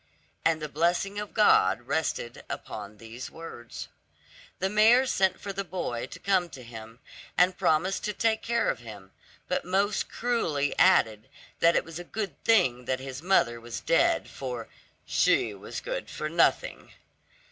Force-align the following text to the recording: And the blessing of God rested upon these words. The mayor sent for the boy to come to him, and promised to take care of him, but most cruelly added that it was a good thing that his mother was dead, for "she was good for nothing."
And 0.43 0.59
the 0.59 0.67
blessing 0.67 1.19
of 1.19 1.31
God 1.35 1.83
rested 1.85 2.43
upon 2.49 2.97
these 2.97 3.29
words. 3.29 3.87
The 4.57 4.67
mayor 4.67 5.05
sent 5.05 5.39
for 5.39 5.53
the 5.53 5.63
boy 5.63 6.07
to 6.07 6.17
come 6.17 6.49
to 6.49 6.63
him, 6.63 6.97
and 7.37 7.55
promised 7.55 8.03
to 8.05 8.13
take 8.13 8.41
care 8.41 8.67
of 8.71 8.79
him, 8.79 9.11
but 9.47 9.63
most 9.63 10.09
cruelly 10.09 10.75
added 10.79 11.29
that 11.59 11.75
it 11.75 11.85
was 11.85 11.99
a 11.99 12.03
good 12.03 12.43
thing 12.43 12.85
that 12.85 12.99
his 12.99 13.21
mother 13.21 13.61
was 13.61 13.79
dead, 13.79 14.27
for 14.27 14.67
"she 15.05 15.53
was 15.53 15.81
good 15.81 16.09
for 16.09 16.27
nothing." 16.29 16.91